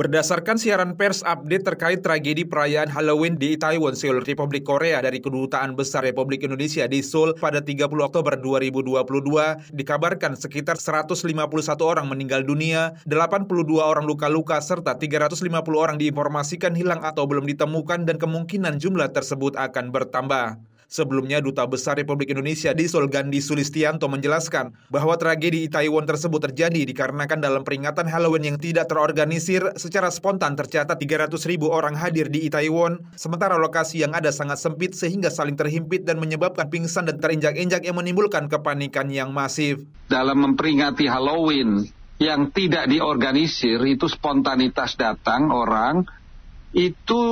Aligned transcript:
Berdasarkan 0.00 0.56
siaran 0.56 0.96
pers 0.96 1.20
update 1.28 1.60
terkait 1.60 2.00
tragedi 2.00 2.48
perayaan 2.48 2.88
Halloween 2.88 3.36
di 3.36 3.52
Itaewon, 3.52 3.92
Seoul, 3.92 4.24
Republik 4.24 4.64
Korea 4.64 4.96
dari 5.04 5.20
Kedutaan 5.20 5.76
Besar 5.76 6.08
Republik 6.08 6.40
Indonesia 6.40 6.88
di 6.88 7.04
Seoul 7.04 7.36
pada 7.36 7.60
30 7.60 7.84
Oktober 8.00 8.32
2022, 8.40 8.96
dikabarkan 9.76 10.40
sekitar 10.40 10.80
151 10.80 11.28
orang 11.84 12.08
meninggal 12.08 12.40
dunia, 12.40 12.96
82 13.04 13.44
orang 13.76 14.08
luka-luka, 14.08 14.56
serta 14.64 14.96
350 14.96 15.52
orang 15.76 16.00
diinformasikan 16.00 16.72
hilang 16.72 17.04
atau 17.04 17.28
belum 17.28 17.44
ditemukan 17.44 18.08
dan 18.08 18.16
kemungkinan 18.16 18.80
jumlah 18.80 19.12
tersebut 19.12 19.52
akan 19.60 19.92
bertambah. 19.92 20.69
Sebelumnya, 20.90 21.38
Duta 21.38 21.62
Besar 21.70 22.02
Republik 22.02 22.34
Indonesia 22.34 22.74
di 22.74 22.90
Seoul 22.90 23.06
Gandhi 23.06 23.38
Sulistianto 23.38 24.10
menjelaskan 24.10 24.74
bahwa 24.90 25.14
tragedi 25.14 25.70
Itaewon 25.70 26.02
tersebut 26.02 26.50
terjadi 26.50 26.82
dikarenakan 26.82 27.38
dalam 27.38 27.62
peringatan 27.62 28.10
Halloween 28.10 28.50
yang 28.50 28.58
tidak 28.58 28.90
terorganisir 28.90 29.70
secara 29.78 30.10
spontan 30.10 30.58
tercatat 30.58 30.98
300 30.98 31.30
ribu 31.46 31.70
orang 31.70 31.94
hadir 31.94 32.26
di 32.26 32.42
Itaewon, 32.50 33.06
sementara 33.14 33.54
lokasi 33.54 34.02
yang 34.02 34.18
ada 34.18 34.34
sangat 34.34 34.58
sempit 34.58 34.98
sehingga 34.98 35.30
saling 35.30 35.54
terhimpit 35.54 36.02
dan 36.02 36.18
menyebabkan 36.18 36.66
pingsan 36.66 37.06
dan 37.06 37.22
terinjak-injak 37.22 37.86
yang 37.86 37.94
menimbulkan 37.94 38.50
kepanikan 38.50 39.14
yang 39.14 39.30
masif. 39.30 39.86
Dalam 40.10 40.42
memperingati 40.42 41.06
Halloween 41.06 41.86
yang 42.18 42.50
tidak 42.50 42.90
diorganisir, 42.90 43.78
itu 43.86 44.10
spontanitas 44.10 44.98
datang 44.98 45.54
orang, 45.54 46.02
itu 46.74 47.22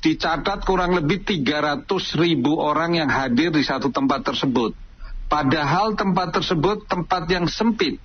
dicatat 0.00 0.64
kurang 0.64 0.96
lebih 0.96 1.22
300 1.22 1.84
ribu 2.16 2.56
orang 2.56 2.96
yang 2.96 3.12
hadir 3.12 3.52
di 3.52 3.60
satu 3.60 3.92
tempat 3.92 4.24
tersebut. 4.24 4.72
Padahal 5.30 5.94
tempat 5.94 6.34
tersebut 6.34 6.88
tempat 6.90 7.28
yang 7.30 7.46
sempit. 7.46 8.00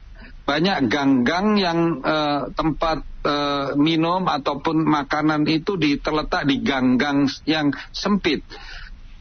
Banyak 0.45 0.93
gang-gang 0.93 1.57
yang 1.57 2.05
uh, 2.05 2.53
tempat 2.53 3.01
uh, 3.25 3.73
minum 3.81 4.29
ataupun 4.29 4.85
makanan 4.85 5.41
itu 5.49 5.73
terletak 5.97 6.45
di 6.45 6.61
gang-gang 6.61 7.25
yang 7.49 7.73
sempit. 7.89 8.45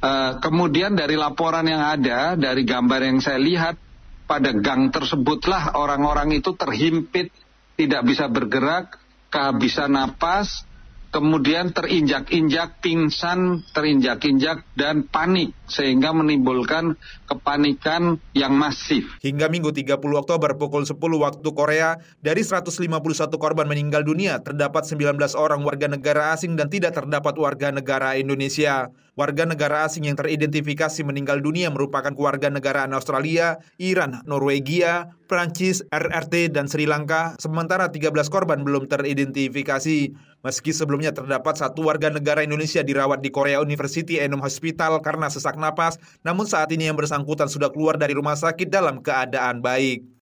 Uh, 0.05 0.37
kemudian 0.45 0.93
dari 0.93 1.17
laporan 1.17 1.65
yang 1.65 1.81
ada, 1.81 2.37
dari 2.37 2.69
gambar 2.69 3.01
yang 3.09 3.25
saya 3.25 3.41
lihat, 3.41 3.81
pada 4.29 4.53
gang 4.53 4.93
tersebutlah 4.93 5.73
orang-orang 5.81 6.37
itu 6.37 6.53
terhimpit, 6.53 7.33
tidak 7.81 8.05
bisa 8.05 8.29
bergerak, 8.29 9.01
kehabisan 9.33 9.97
napas, 9.97 10.69
kemudian 11.15 11.71
terinjak-injak, 11.71 12.83
pingsan, 12.83 13.63
terinjak-injak, 13.71 14.67
dan 14.75 15.07
panik, 15.07 15.55
sehingga 15.71 16.11
menimbulkan 16.11 16.99
kepanikan 17.31 18.19
yang 18.35 18.59
masif. 18.59 19.07
Hingga 19.23 19.47
Minggu 19.47 19.71
30 19.71 19.95
Oktober 19.95 20.59
pukul 20.59 20.83
10 20.83 20.99
waktu 20.99 21.49
Korea, 21.55 22.03
dari 22.19 22.43
151 22.43 22.91
korban 23.39 23.71
meninggal 23.71 24.03
dunia, 24.03 24.43
terdapat 24.43 24.91
19 24.91 25.39
orang 25.39 25.63
warga 25.63 25.87
negara 25.87 26.35
asing 26.35 26.59
dan 26.59 26.67
tidak 26.67 26.99
terdapat 26.99 27.39
warga 27.39 27.71
negara 27.71 28.19
Indonesia. 28.19 28.91
Warga 29.15 29.47
negara 29.47 29.87
asing 29.87 30.11
yang 30.11 30.19
teridentifikasi 30.19 31.07
meninggal 31.07 31.39
dunia 31.39 31.71
merupakan 31.71 32.11
keluarga 32.11 32.51
negaraan 32.51 32.91
Australia, 32.99 33.63
Iran, 33.79 34.27
Norwegia, 34.27 35.15
Prancis, 35.31 35.87
RRT, 35.95 36.51
dan 36.51 36.67
Sri 36.67 36.83
Lanka, 36.83 37.39
sementara 37.39 37.95
13 37.95 38.11
korban 38.27 38.67
belum 38.67 38.91
teridentifikasi. 38.91 39.99
Meski 40.43 40.71
sebelumnya 40.75 41.15
terdapat 41.15 41.57
satu 41.57 41.89
warga 41.89 42.13
negara 42.13 42.45
Indonesia 42.45 42.83
dirawat 42.83 43.23
di 43.23 43.31
Korea 43.33 43.63
University 43.63 44.21
Enom 44.21 44.43
Hospital 44.43 44.99
karena 45.01 45.33
sesak 45.33 45.57
napas, 45.57 45.97
namun 46.27 46.45
saat 46.45 46.69
ini 46.75 46.91
yang 46.91 46.99
bersangkutan 46.99 47.47
sudah 47.47 47.73
keluar 47.73 47.97
dari 47.97 48.13
rumah 48.13 48.37
sakit 48.37 48.69
dalam 48.69 49.01
keadaan 49.01 49.65
baik. 49.65 50.05